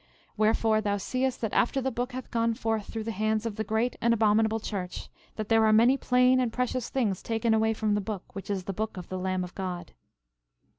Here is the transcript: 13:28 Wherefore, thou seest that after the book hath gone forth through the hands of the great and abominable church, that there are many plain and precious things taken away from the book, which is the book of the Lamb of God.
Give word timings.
13:28 0.01 0.07
Wherefore, 0.37 0.81
thou 0.81 0.97
seest 0.97 1.41
that 1.41 1.53
after 1.53 1.79
the 1.79 1.91
book 1.91 2.11
hath 2.13 2.31
gone 2.31 2.55
forth 2.55 2.87
through 2.87 3.03
the 3.03 3.11
hands 3.11 3.45
of 3.45 3.55
the 3.55 3.63
great 3.63 3.97
and 4.01 4.15
abominable 4.15 4.59
church, 4.59 5.09
that 5.35 5.47
there 5.47 5.63
are 5.63 5.71
many 5.71 5.95
plain 5.95 6.39
and 6.39 6.51
precious 6.51 6.89
things 6.89 7.21
taken 7.21 7.53
away 7.53 7.75
from 7.75 7.93
the 7.93 8.01
book, 8.01 8.33
which 8.33 8.49
is 8.49 8.63
the 8.63 8.73
book 8.73 8.97
of 8.97 9.09
the 9.09 9.19
Lamb 9.19 9.43
of 9.43 9.53
God. 9.53 9.91